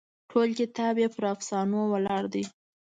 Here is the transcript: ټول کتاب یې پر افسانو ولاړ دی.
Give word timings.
ټول 0.29 0.49
کتاب 0.59 0.95
یې 1.03 1.07
پر 1.15 1.23
افسانو 1.35 1.79
ولاړ 1.93 2.23
دی. 2.33 2.43